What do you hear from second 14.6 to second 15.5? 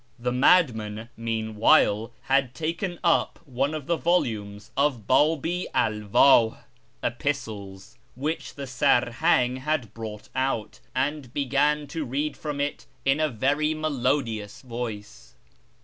voice.